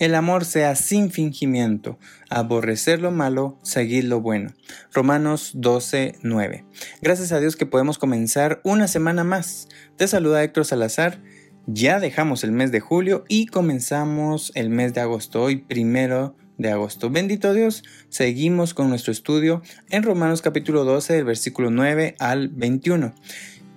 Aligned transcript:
El 0.00 0.14
amor 0.14 0.46
sea 0.46 0.76
sin 0.76 1.10
fingimiento, 1.10 1.98
aborrecer 2.30 3.02
lo 3.02 3.10
malo, 3.10 3.58
seguir 3.62 4.04
lo 4.04 4.22
bueno. 4.22 4.54
Romanos 4.94 5.50
12, 5.56 6.16
9. 6.22 6.64
Gracias 7.02 7.32
a 7.32 7.38
Dios 7.38 7.54
que 7.54 7.66
podemos 7.66 7.98
comenzar 7.98 8.62
una 8.64 8.88
semana 8.88 9.24
más. 9.24 9.68
Te 9.96 10.08
saluda 10.08 10.42
Héctor 10.42 10.64
Salazar. 10.64 11.20
Ya 11.66 12.00
dejamos 12.00 12.44
el 12.44 12.52
mes 12.52 12.72
de 12.72 12.80
julio 12.80 13.24
y 13.28 13.44
comenzamos 13.44 14.52
el 14.54 14.70
mes 14.70 14.94
de 14.94 15.02
agosto, 15.02 15.42
hoy 15.42 15.56
primero 15.56 16.34
de 16.56 16.70
agosto. 16.70 17.10
Bendito 17.10 17.52
Dios, 17.52 17.84
seguimos 18.08 18.72
con 18.72 18.88
nuestro 18.88 19.12
estudio 19.12 19.60
en 19.90 20.02
Romanos 20.02 20.40
capítulo 20.40 20.84
12, 20.84 21.12
del 21.12 21.24
versículo 21.26 21.70
9 21.70 22.16
al 22.18 22.48
21. 22.48 23.14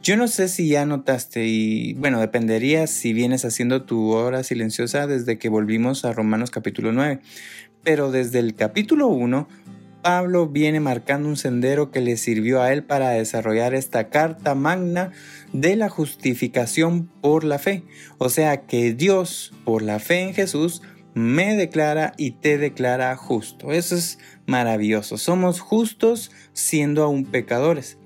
Yo 0.03 0.17
no 0.17 0.27
sé 0.27 0.49
si 0.49 0.67
ya 0.67 0.85
notaste 0.85 1.45
y 1.45 1.93
bueno, 1.93 2.19
dependería 2.19 2.87
si 2.87 3.13
vienes 3.13 3.45
haciendo 3.45 3.83
tu 3.83 4.09
hora 4.09 4.43
silenciosa 4.43 5.07
desde 5.07 5.37
que 5.37 5.47
volvimos 5.47 6.03
a 6.03 6.11
Romanos 6.11 6.51
capítulo 6.51 6.91
9. 6.91 7.21
Pero 7.85 8.11
desde 8.11 8.39
el 8.39 8.53
capítulo 8.53 9.07
1, 9.07 9.47
Pablo 10.01 10.49
viene 10.49 10.81
marcando 10.81 11.29
un 11.29 11.37
sendero 11.37 11.89
que 11.89 12.01
le 12.01 12.17
sirvió 12.17 12.61
a 12.61 12.73
él 12.73 12.83
para 12.83 13.11
desarrollar 13.11 13.73
esta 13.73 14.09
carta 14.09 14.55
magna 14.55 15.13
de 15.53 15.77
la 15.77 15.87
justificación 15.87 17.09
por 17.21 17.45
la 17.45 17.57
fe. 17.57 17.85
O 18.17 18.27
sea 18.27 18.63
que 18.63 18.93
Dios, 18.93 19.53
por 19.63 19.83
la 19.83 19.99
fe 19.99 20.19
en 20.19 20.33
Jesús, 20.33 20.81
me 21.13 21.55
declara 21.55 22.11
y 22.17 22.31
te 22.31 22.57
declara 22.57 23.15
justo. 23.15 23.71
Eso 23.71 23.95
es 23.95 24.19
maravilloso. 24.47 25.17
Somos 25.17 25.61
justos 25.61 26.29
siendo 26.51 27.03
aún 27.03 27.23
pecadores. 27.23 27.97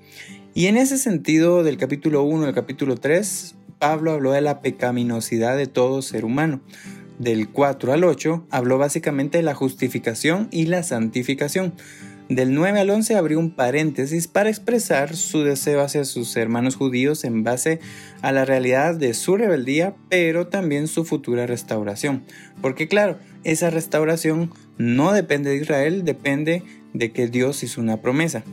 Y 0.54 0.66
en 0.66 0.76
ese 0.76 0.98
sentido, 0.98 1.62
del 1.62 1.76
capítulo 1.76 2.22
1 2.22 2.46
al 2.46 2.54
capítulo 2.54 2.96
3, 2.96 3.54
Pablo 3.78 4.12
habló 4.12 4.32
de 4.32 4.40
la 4.40 4.60
pecaminosidad 4.60 5.56
de 5.56 5.66
todo 5.66 6.02
ser 6.02 6.24
humano. 6.24 6.60
Del 7.18 7.48
4 7.48 7.92
al 7.92 8.04
8 8.04 8.46
habló 8.50 8.78
básicamente 8.78 9.38
de 9.38 9.44
la 9.44 9.54
justificación 9.54 10.48
y 10.50 10.66
la 10.66 10.82
santificación. 10.82 11.74
Del 12.28 12.54
9 12.54 12.80
al 12.80 12.90
11 12.90 13.16
abrió 13.16 13.38
un 13.38 13.50
paréntesis 13.50 14.28
para 14.28 14.50
expresar 14.50 15.16
su 15.16 15.44
deseo 15.44 15.80
hacia 15.80 16.04
sus 16.04 16.36
hermanos 16.36 16.76
judíos 16.76 17.24
en 17.24 17.42
base 17.42 17.80
a 18.20 18.32
la 18.32 18.44
realidad 18.44 18.94
de 18.94 19.14
su 19.14 19.36
rebeldía, 19.36 19.94
pero 20.10 20.48
también 20.48 20.88
su 20.88 21.04
futura 21.04 21.46
restauración. 21.46 22.24
Porque 22.60 22.86
claro, 22.86 23.18
esa 23.44 23.70
restauración 23.70 24.52
no 24.76 25.12
depende 25.12 25.50
de 25.50 25.56
Israel, 25.56 26.04
depende 26.04 26.62
de 26.92 27.12
que 27.12 27.28
Dios 27.28 27.62
hizo 27.62 27.80
una 27.80 28.02
promesa. 28.02 28.44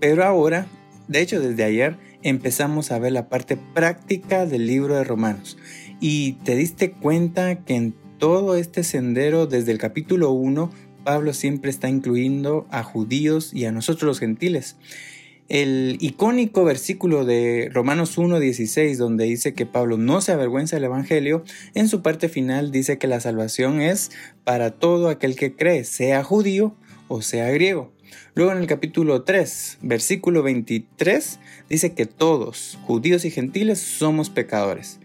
Pero 0.00 0.24
ahora 0.24 0.66
de 1.10 1.20
hecho, 1.20 1.40
desde 1.40 1.64
ayer 1.64 1.96
empezamos 2.22 2.92
a 2.92 3.00
ver 3.00 3.10
la 3.10 3.28
parte 3.28 3.56
práctica 3.56 4.46
del 4.46 4.68
libro 4.68 4.94
de 4.94 5.02
Romanos 5.02 5.58
y 5.98 6.34
te 6.44 6.54
diste 6.54 6.92
cuenta 6.92 7.64
que 7.64 7.74
en 7.74 7.94
todo 8.18 8.54
este 8.54 8.84
sendero, 8.84 9.48
desde 9.48 9.72
el 9.72 9.78
capítulo 9.78 10.30
1, 10.30 10.70
Pablo 11.02 11.32
siempre 11.32 11.68
está 11.68 11.88
incluyendo 11.88 12.68
a 12.70 12.84
judíos 12.84 13.52
y 13.52 13.64
a 13.64 13.72
nosotros 13.72 14.04
los 14.04 14.20
gentiles. 14.20 14.76
El 15.48 15.96
icónico 15.98 16.62
versículo 16.64 17.24
de 17.24 17.70
Romanos 17.74 18.16
1.16, 18.16 18.96
donde 18.96 19.24
dice 19.24 19.52
que 19.52 19.66
Pablo 19.66 19.96
no 19.96 20.20
se 20.20 20.30
avergüenza 20.30 20.76
del 20.76 20.84
Evangelio, 20.84 21.42
en 21.74 21.88
su 21.88 22.02
parte 22.02 22.28
final 22.28 22.70
dice 22.70 22.98
que 22.98 23.08
la 23.08 23.18
salvación 23.18 23.80
es 23.80 24.12
para 24.44 24.70
todo 24.70 25.08
aquel 25.08 25.34
que 25.34 25.56
cree, 25.56 25.82
sea 25.82 26.22
judío 26.22 26.76
o 27.10 27.22
sea 27.22 27.50
griego. 27.50 27.92
Luego 28.34 28.52
en 28.52 28.58
el 28.58 28.68
capítulo 28.68 29.24
3, 29.24 29.78
versículo 29.82 30.44
23, 30.44 31.40
dice 31.68 31.92
que 31.92 32.06
todos, 32.06 32.78
judíos 32.86 33.24
y 33.24 33.30
gentiles, 33.30 33.80
somos 33.80 34.30
pecadores. 34.30 35.00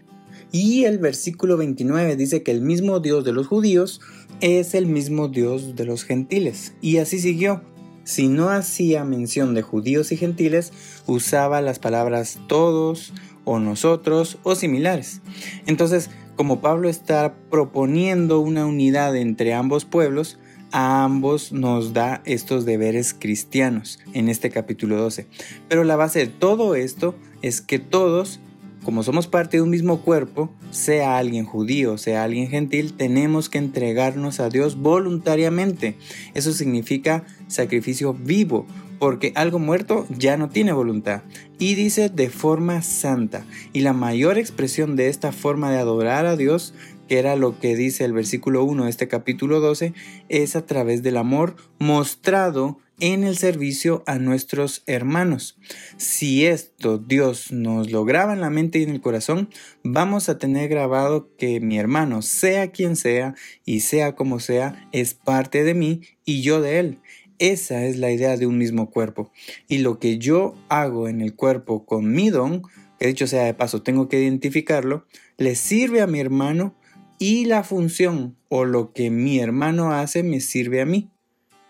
Y 0.52 0.84
el 0.84 0.98
versículo 0.98 1.56
29 1.56 2.14
dice 2.14 2.44
que 2.44 2.52
el 2.52 2.62
mismo 2.62 3.00
Dios 3.00 3.24
de 3.24 3.32
los 3.32 3.48
judíos 3.48 4.00
es 4.40 4.74
el 4.74 4.86
mismo 4.86 5.26
Dios 5.26 5.74
de 5.74 5.84
los 5.84 6.04
gentiles. 6.04 6.74
Y 6.80 6.98
así 6.98 7.18
siguió. 7.18 7.62
Si 8.04 8.28
no 8.28 8.50
hacía 8.50 9.04
mención 9.04 9.54
de 9.54 9.62
judíos 9.62 10.12
y 10.12 10.16
gentiles, 10.16 10.72
usaba 11.06 11.60
las 11.60 11.80
palabras 11.80 12.38
todos 12.46 13.12
o 13.44 13.58
nosotros 13.58 14.38
o 14.44 14.54
similares. 14.54 15.22
Entonces, 15.66 16.08
como 16.36 16.60
Pablo 16.60 16.88
está 16.88 17.34
proponiendo 17.50 18.38
una 18.38 18.64
unidad 18.64 19.16
entre 19.16 19.54
ambos 19.54 19.84
pueblos, 19.84 20.38
a 20.72 21.04
ambos 21.04 21.52
nos 21.52 21.92
da 21.92 22.22
estos 22.24 22.64
deberes 22.64 23.14
cristianos 23.14 23.98
en 24.12 24.28
este 24.28 24.50
capítulo 24.50 24.96
12. 24.96 25.26
Pero 25.68 25.84
la 25.84 25.96
base 25.96 26.20
de 26.20 26.26
todo 26.26 26.74
esto 26.74 27.14
es 27.42 27.60
que 27.60 27.78
todos, 27.78 28.40
como 28.84 29.02
somos 29.02 29.26
parte 29.26 29.58
de 29.58 29.62
un 29.62 29.70
mismo 29.70 30.00
cuerpo, 30.00 30.52
sea 30.70 31.18
alguien 31.18 31.44
judío, 31.44 31.98
sea 31.98 32.24
alguien 32.24 32.48
gentil, 32.48 32.94
tenemos 32.94 33.48
que 33.48 33.58
entregarnos 33.58 34.40
a 34.40 34.48
Dios 34.48 34.76
voluntariamente. 34.76 35.96
Eso 36.34 36.52
significa 36.52 37.24
sacrificio 37.48 38.12
vivo, 38.14 38.66
porque 38.98 39.32
algo 39.34 39.58
muerto 39.58 40.06
ya 40.10 40.36
no 40.36 40.48
tiene 40.48 40.72
voluntad. 40.72 41.22
Y 41.58 41.74
dice 41.74 42.08
de 42.08 42.30
forma 42.30 42.82
santa. 42.82 43.44
Y 43.72 43.80
la 43.80 43.92
mayor 43.92 44.38
expresión 44.38 44.96
de 44.96 45.08
esta 45.08 45.32
forma 45.32 45.70
de 45.70 45.78
adorar 45.78 46.26
a 46.26 46.36
Dios 46.36 46.74
que 47.08 47.18
era 47.18 47.36
lo 47.36 47.58
que 47.58 47.76
dice 47.76 48.04
el 48.04 48.12
versículo 48.12 48.64
1 48.64 48.84
de 48.84 48.90
este 48.90 49.08
capítulo 49.08 49.60
12, 49.60 49.94
es 50.28 50.56
a 50.56 50.66
través 50.66 51.02
del 51.02 51.16
amor 51.16 51.56
mostrado 51.78 52.78
en 52.98 53.24
el 53.24 53.36
servicio 53.36 54.02
a 54.06 54.18
nuestros 54.18 54.82
hermanos. 54.86 55.58
Si 55.98 56.46
esto 56.46 56.98
Dios 56.98 57.52
nos 57.52 57.90
lo 57.90 58.04
graba 58.04 58.32
en 58.32 58.40
la 58.40 58.50
mente 58.50 58.78
y 58.78 58.84
en 58.84 58.90
el 58.90 59.02
corazón, 59.02 59.50
vamos 59.82 60.28
a 60.28 60.38
tener 60.38 60.68
grabado 60.68 61.30
que 61.36 61.60
mi 61.60 61.78
hermano, 61.78 62.22
sea 62.22 62.70
quien 62.70 62.96
sea 62.96 63.34
y 63.64 63.80
sea 63.80 64.14
como 64.14 64.40
sea, 64.40 64.88
es 64.92 65.14
parte 65.14 65.62
de 65.62 65.74
mí 65.74 66.00
y 66.24 66.42
yo 66.42 66.60
de 66.60 66.78
él. 66.78 66.98
Esa 67.38 67.84
es 67.84 67.98
la 67.98 68.10
idea 68.10 68.36
de 68.36 68.46
un 68.46 68.58
mismo 68.58 68.90
cuerpo. 68.90 69.30
Y 69.68 69.78
lo 69.78 69.98
que 69.98 70.18
yo 70.18 70.54
hago 70.68 71.08
en 71.08 71.20
el 71.20 71.34
cuerpo 71.34 71.84
con 71.84 72.12
mi 72.12 72.30
don, 72.30 72.62
que 72.98 73.06
dicho 73.06 73.26
sea 73.26 73.44
de 73.44 73.54
paso, 73.54 73.82
tengo 73.82 74.08
que 74.08 74.20
identificarlo, 74.20 75.06
le 75.36 75.54
sirve 75.54 76.00
a 76.00 76.06
mi 76.06 76.20
hermano 76.20 76.74
y 77.18 77.44
la 77.44 77.62
función 77.62 78.36
o 78.48 78.64
lo 78.64 78.92
que 78.92 79.10
mi 79.10 79.38
hermano 79.38 79.92
hace 79.92 80.22
me 80.22 80.40
sirve 80.40 80.80
a 80.80 80.86
mí. 80.86 81.10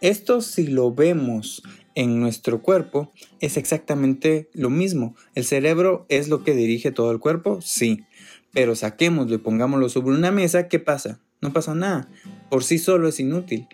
Esto 0.00 0.41
si 0.41 0.66
lo 0.66 0.93
vemos 0.93 1.62
en 1.94 2.21
nuestro 2.21 2.62
cuerpo 2.62 3.12
es 3.41 3.56
exactamente 3.56 4.50
lo 4.53 4.71
mismo. 4.71 5.16
El 5.34 5.44
cerebro 5.44 6.06
es 6.09 6.28
lo 6.28 6.44
que 6.44 6.54
dirige 6.54 6.93
todo 6.93 7.10
el 7.10 7.19
cuerpo, 7.19 7.60
sí. 7.60 8.04
Pero 8.53 8.77
saquémoslo 8.77 9.34
y 9.34 9.38
pongámoslo 9.38 9.88
sobre 9.88 10.15
una 10.15 10.31
mesa, 10.31 10.69
¿qué 10.69 10.78
pasa? 10.78 11.21
No 11.41 11.53
pasa 11.53 11.75
nada. 11.75 12.09
Por 12.50 12.62
sí 12.65 12.78
solo 12.78 13.09
es 13.09 13.19
inútil. 13.19 13.66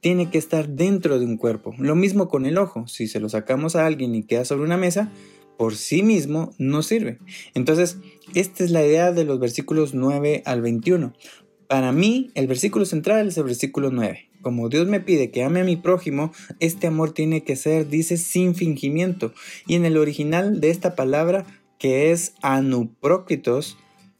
Tiene 0.00 0.30
que 0.30 0.38
estar 0.38 0.68
dentro 0.68 1.18
de 1.18 1.24
un 1.24 1.36
cuerpo. 1.36 1.74
Lo 1.78 1.94
mismo 1.94 2.28
con 2.28 2.46
el 2.46 2.58
ojo. 2.58 2.86
Si 2.86 3.08
se 3.08 3.20
lo 3.20 3.28
sacamos 3.28 3.76
a 3.76 3.86
alguien 3.86 4.14
y 4.14 4.22
queda 4.22 4.44
sobre 4.44 4.64
una 4.64 4.76
mesa, 4.76 5.10
por 5.56 5.74
sí 5.74 6.02
mismo 6.02 6.54
no 6.58 6.82
sirve. 6.82 7.18
Entonces, 7.54 7.98
esta 8.34 8.64
es 8.64 8.70
la 8.70 8.84
idea 8.84 9.12
de 9.12 9.24
los 9.24 9.40
versículos 9.40 9.94
9 9.94 10.42
al 10.44 10.60
21. 10.60 11.12
Para 11.68 11.92
mí, 11.92 12.30
el 12.34 12.46
versículo 12.46 12.84
central 12.84 13.28
es 13.28 13.38
el 13.38 13.44
versículo 13.44 13.90
9. 13.90 14.30
Como 14.42 14.68
Dios 14.68 14.86
me 14.86 15.00
pide 15.00 15.30
que 15.30 15.42
ame 15.42 15.60
a 15.60 15.64
mi 15.64 15.76
prójimo, 15.76 16.32
este 16.60 16.86
amor 16.86 17.12
tiene 17.12 17.42
que 17.42 17.56
ser, 17.56 17.88
dice, 17.88 18.16
sin 18.16 18.54
fingimiento. 18.54 19.32
Y 19.66 19.74
en 19.74 19.84
el 19.84 19.96
original 19.96 20.60
de 20.60 20.70
esta 20.70 20.94
palabra, 20.94 21.46
que 21.78 22.12
es 22.12 22.34
anuprócritos, 22.42 23.76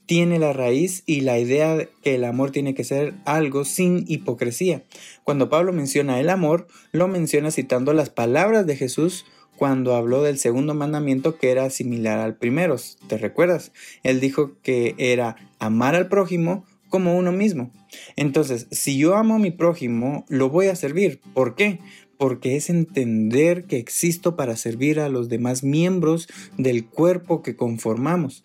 tiene 0.07 0.39
la 0.39 0.53
raíz 0.53 1.03
y 1.05 1.21
la 1.21 1.39
idea 1.39 1.77
de 1.77 1.89
que 2.03 2.15
el 2.15 2.25
amor 2.25 2.53
tiene 2.53 2.75
que 2.75 2.85
ser 2.85 3.15
algo 3.25 3.65
sin 3.65 4.05
hipocresía. 4.09 4.85
Cuando 5.25 5.51
Pablo 5.51 5.73
menciona 5.73 6.21
el 6.21 6.31
amor, 6.31 6.69
lo 6.93 7.09
menciona 7.09 7.51
citando 7.51 7.93
las 7.93 8.11
palabras 8.11 8.67
de 8.67 8.77
Jesús 8.77 9.27
cuando 9.57 9.95
habló 9.95 10.23
del 10.23 10.39
segundo 10.39 10.75
mandamiento 10.75 11.39
que 11.39 11.51
era 11.51 11.69
similar 11.71 12.19
al 12.21 12.37
primero. 12.37 12.77
¿Te 13.09 13.19
recuerdas? 13.19 13.73
Él 14.03 14.21
dijo 14.21 14.53
que 14.63 14.95
era 14.99 15.37
amar 15.59 15.95
al 15.95 16.09
prójimo 16.09 16.65
como 16.89 17.17
uno 17.17 17.33
mismo. 17.33 17.73
Entonces, 18.17 18.69
si 18.71 18.99
yo 18.99 19.17
amo 19.17 19.35
a 19.35 19.39
mi 19.39 19.51
prójimo, 19.51 20.25
lo 20.29 20.51
voy 20.51 20.67
a 20.67 20.77
servir. 20.77 21.21
¿Por 21.35 21.55
qué? 21.55 21.81
Porque 22.19 22.57
es 22.57 22.71
entender 22.71 23.65
que 23.65 23.79
existo 23.79 24.37
para 24.37 24.57
servir 24.57 25.01
a 25.01 25.09
los 25.09 25.29
demás 25.29 25.63
miembros 25.63 26.29
del 26.57 26.87
cuerpo 26.87 27.43
que 27.43 27.57
conformamos. 27.57 28.43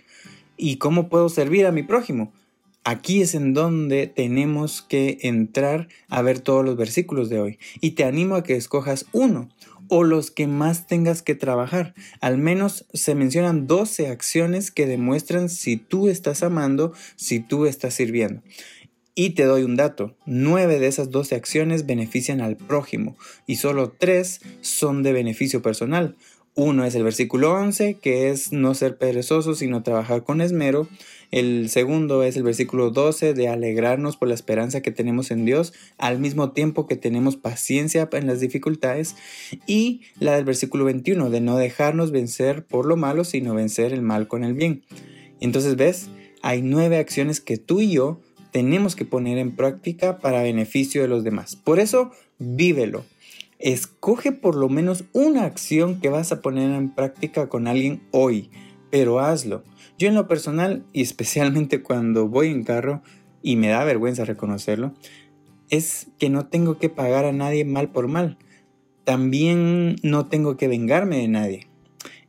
¿Y 0.64 0.78
cómo 0.78 1.10
puedo 1.10 1.28
servir 1.28 1.66
a 1.66 1.72
mi 1.72 1.82
prójimo? 1.82 2.32
Aquí 2.84 3.24
es 3.24 3.34
en 3.34 3.56
donde 3.56 4.06
tenemos 4.06 4.84
que 4.84 5.18
entrar 5.24 5.88
a 6.08 6.22
ver 6.22 6.40
todos 6.40 6.64
los 6.64 6.78
versículos 6.78 7.30
de 7.30 7.40
hoy. 7.40 7.60
Y 7.80 7.92
te 7.92 8.04
animo 8.04 8.36
a 8.36 8.44
que 8.44 8.56
escojas 8.56 9.08
uno 9.12 9.50
o 9.88 10.04
los 10.04 10.30
que 10.30 10.46
más 10.46 10.86
tengas 10.86 11.24
que 11.24 11.34
trabajar. 11.34 11.96
Al 12.20 12.38
menos 12.38 12.86
se 12.94 13.16
mencionan 13.16 13.66
12 13.66 14.10
acciones 14.10 14.70
que 14.70 14.86
demuestran 14.86 15.50
si 15.50 15.78
tú 15.78 16.10
estás 16.10 16.44
amando, 16.44 16.94
si 17.16 17.40
tú 17.40 17.66
estás 17.66 17.96
sirviendo. 17.96 18.44
Y 19.16 19.32
te 19.32 19.46
doy 19.46 19.64
un 19.64 19.76
dato, 19.76 20.16
9 20.28 20.78
de 20.78 20.86
esas 20.86 21.10
12 21.10 21.34
acciones 21.34 21.88
benefician 21.88 22.40
al 22.40 22.56
prójimo 22.56 23.18
y 23.48 23.56
solo 23.56 23.96
3 23.98 24.42
son 24.62 25.02
de 25.02 25.12
beneficio 25.12 25.64
personal. 25.64 26.16
Uno 26.54 26.84
es 26.84 26.96
el 26.96 27.04
versículo 27.04 27.54
11, 27.54 27.96
que 28.02 28.30
es 28.30 28.52
no 28.52 28.74
ser 28.74 28.98
perezoso, 28.98 29.56
sino 29.56 29.84
trabajar 29.84 30.24
con 30.24 30.42
esmero. 30.42 30.90
El 31.32 31.70
segundo 31.70 32.24
es 32.24 32.36
el 32.36 32.44
versículo 32.44 32.90
12, 32.90 33.34
de 33.34 33.48
alegrarnos 33.48 34.18
por 34.18 34.28
la 34.28 34.34
esperanza 34.34 34.82
que 34.82 34.92
tenemos 34.92 35.32
en 35.32 35.46
Dios, 35.46 35.74
al 35.98 36.20
mismo 36.20 36.52
tiempo 36.52 36.88
que 36.88 36.98
tenemos 36.98 37.38
paciencia 37.38 38.10
en 38.12 38.28
las 38.28 38.42
dificultades. 38.42 39.16
Y 39.66 40.02
la 40.20 40.36
del 40.36 40.44
versículo 40.44 40.84
21, 40.84 41.30
de 41.30 41.40
no 41.40 41.56
dejarnos 41.56 42.12
vencer 42.12 42.66
por 42.66 42.86
lo 42.86 42.98
malo, 42.98 43.24
sino 43.24 43.54
vencer 43.54 43.94
el 43.94 44.02
mal 44.02 44.28
con 44.28 44.44
el 44.44 44.54
bien. 44.54 44.84
Entonces, 45.40 45.78
¿ves? 45.78 46.10
Hay 46.42 46.62
nueve 46.64 46.98
acciones 46.98 47.40
que 47.40 47.58
tú 47.58 47.80
y 47.80 47.92
yo 47.92 48.20
tenemos 48.52 48.98
que 48.98 49.06
poner 49.06 49.38
en 49.38 49.56
práctica 49.56 50.18
para 50.18 50.44
beneficio 50.44 51.02
de 51.02 51.08
los 51.08 51.24
demás. 51.24 51.56
Por 51.56 51.80
eso, 51.80 52.12
vívelo. 52.40 53.06
Escoge 53.62 54.32
por 54.32 54.56
lo 54.56 54.70
menos 54.70 55.06
una 55.14 55.44
acción 55.44 56.02
que 56.02 56.10
vas 56.10 56.32
a 56.32 56.42
poner 56.42 56.72
en 56.72 56.90
práctica 56.90 57.48
con 57.48 57.68
alguien 57.68 58.02
hoy, 58.10 58.50
pero 58.90 59.20
hazlo. 59.20 59.64
Yo 60.00 60.08
en 60.08 60.16
lo 60.16 60.28
personal, 60.28 60.84
y 60.94 61.04
especialmente 61.04 61.84
cuando 61.84 62.28
voy 62.28 62.48
en 62.48 62.64
carro, 62.64 63.04
y 63.44 63.58
me 63.58 63.68
da 63.68 63.84
vergüenza 63.84 64.26
reconocerlo, 64.26 64.94
es 65.70 66.08
que 66.18 66.32
no 66.32 66.48
tengo 66.48 66.80
que 66.80 66.90
pagar 66.90 67.26
a 67.26 67.34
nadie 67.34 67.64
mal 67.64 67.92
por 67.92 68.08
mal. 68.08 68.40
También 69.04 69.96
no 70.02 70.26
tengo 70.26 70.58
que 70.58 70.68
vengarme 70.68 71.18
de 71.18 71.28
nadie. 71.28 71.68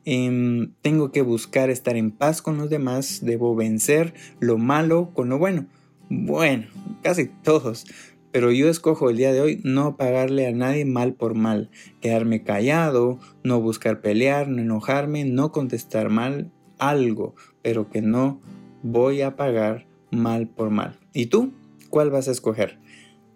Em, 0.05 0.73
tengo 0.83 1.11
que 1.11 1.23
buscar 1.23 1.71
estar 1.71 1.97
en 1.97 2.11
paz 2.11 2.43
con 2.43 2.57
los 2.57 2.69
demás, 2.69 3.21
debo 3.23 3.55
vencer 3.55 4.13
lo 4.39 4.59
malo 4.59 5.11
con 5.15 5.29
lo 5.29 5.39
bueno. 5.39 5.65
Bueno, 6.09 6.67
casi 7.01 7.25
todos, 7.25 7.85
pero 8.33 8.51
yo 8.51 8.67
escojo 8.67 9.11
el 9.11 9.17
día 9.17 9.31
de 9.31 9.41
hoy 9.41 9.61
no 9.63 9.95
pagarle 9.95 10.47
a 10.47 10.51
nadie 10.51 10.85
mal 10.85 11.13
por 11.13 11.35
mal, 11.35 11.69
quedarme 12.01 12.43
callado, 12.43 13.19
no 13.43 13.61
buscar 13.61 14.01
pelear, 14.01 14.47
no 14.47 14.59
enojarme, 14.59 15.23
no 15.23 15.51
contestar 15.51 16.09
mal 16.09 16.51
algo, 16.79 17.35
pero 17.61 17.91
que 17.91 18.01
no 18.01 18.41
voy 18.81 19.21
a 19.21 19.35
pagar 19.35 19.85
mal 20.09 20.47
por 20.47 20.71
mal. 20.71 20.99
¿Y 21.13 21.27
tú? 21.27 21.53
¿Cuál 21.91 22.09
vas 22.09 22.27
a 22.27 22.31
escoger? 22.31 22.79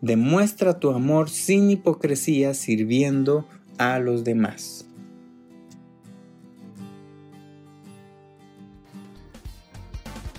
Demuestra 0.01 0.79
tu 0.79 0.89
amor 0.89 1.29
sin 1.29 1.69
hipocresía 1.69 2.55
sirviendo 2.55 3.45
a 3.77 3.99
los 3.99 4.23
demás. 4.23 4.87